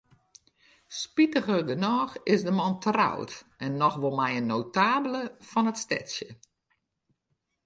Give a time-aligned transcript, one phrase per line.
[0.99, 3.31] Spitigernôch is de man troud,
[3.65, 6.29] en noch wol mei in notabele fan it stedsje.